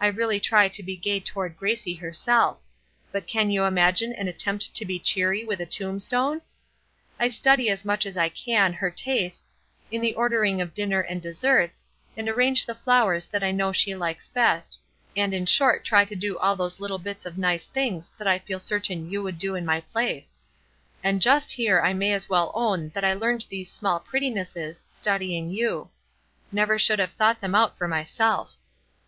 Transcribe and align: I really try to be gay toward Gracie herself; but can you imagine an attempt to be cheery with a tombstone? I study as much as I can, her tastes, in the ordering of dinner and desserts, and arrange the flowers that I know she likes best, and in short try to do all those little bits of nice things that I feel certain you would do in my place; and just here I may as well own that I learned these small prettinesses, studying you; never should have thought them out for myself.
I 0.00 0.08
really 0.08 0.40
try 0.40 0.66
to 0.66 0.82
be 0.82 0.96
gay 0.96 1.20
toward 1.20 1.56
Gracie 1.56 1.94
herself; 1.94 2.58
but 3.12 3.28
can 3.28 3.48
you 3.48 3.62
imagine 3.62 4.12
an 4.12 4.26
attempt 4.26 4.74
to 4.74 4.84
be 4.84 4.98
cheery 4.98 5.44
with 5.44 5.60
a 5.60 5.66
tombstone? 5.66 6.40
I 7.16 7.28
study 7.28 7.70
as 7.70 7.84
much 7.84 8.04
as 8.04 8.16
I 8.16 8.28
can, 8.28 8.72
her 8.72 8.90
tastes, 8.90 9.58
in 9.88 10.00
the 10.00 10.16
ordering 10.16 10.60
of 10.60 10.74
dinner 10.74 11.00
and 11.00 11.22
desserts, 11.22 11.86
and 12.16 12.28
arrange 12.28 12.66
the 12.66 12.74
flowers 12.74 13.28
that 13.28 13.44
I 13.44 13.52
know 13.52 13.70
she 13.70 13.94
likes 13.94 14.26
best, 14.26 14.80
and 15.16 15.32
in 15.32 15.46
short 15.46 15.84
try 15.84 16.04
to 16.06 16.16
do 16.16 16.36
all 16.38 16.56
those 16.56 16.80
little 16.80 16.98
bits 16.98 17.24
of 17.24 17.38
nice 17.38 17.68
things 17.68 18.10
that 18.18 18.26
I 18.26 18.40
feel 18.40 18.58
certain 18.58 19.12
you 19.12 19.22
would 19.22 19.38
do 19.38 19.54
in 19.54 19.64
my 19.64 19.80
place; 19.80 20.40
and 21.04 21.22
just 21.22 21.52
here 21.52 21.80
I 21.80 21.92
may 21.92 22.10
as 22.12 22.28
well 22.28 22.50
own 22.56 22.88
that 22.96 23.04
I 23.04 23.14
learned 23.14 23.46
these 23.48 23.70
small 23.70 24.00
prettinesses, 24.00 24.82
studying 24.90 25.52
you; 25.52 25.88
never 26.50 26.80
should 26.80 26.98
have 26.98 27.12
thought 27.12 27.40
them 27.40 27.54
out 27.54 27.78
for 27.78 27.86
myself. 27.86 28.56